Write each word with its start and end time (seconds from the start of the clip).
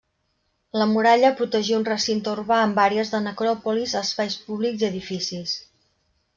La 0.81 0.87
muralla 0.93 1.29
protegia 1.41 1.75
un 1.81 1.85
recinte 1.89 2.33
urbà 2.33 2.59
amb 2.63 2.83
àrees 2.87 3.13
de 3.17 3.21
necròpolis, 3.27 3.95
espais 4.03 4.41
públics 4.49 4.85
i 4.87 4.93
edificis. 4.93 5.59